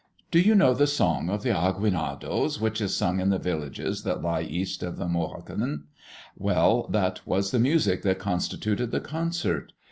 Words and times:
Do 0.31 0.39
you 0.39 0.55
know 0.55 0.73
the 0.73 0.87
song 0.87 1.29
of 1.29 1.43
the 1.43 1.51
Aguinaldos, 1.55 2.59
which 2.59 2.81
is 2.81 2.97
sung 2.97 3.19
in 3.19 3.29
the 3.29 3.37
villages 3.37 4.01
that 4.01 4.23
lie 4.23 4.41
east 4.41 4.81
of 4.81 4.97
the 4.97 5.05
Mulhacem? 5.07 5.83
Well, 6.35 6.87
that 6.89 7.21
was 7.27 7.51
the 7.51 7.59
music 7.59 8.01
that 8.01 8.17
constituted 8.17 8.89
the 8.89 8.99
concert. 8.99 9.73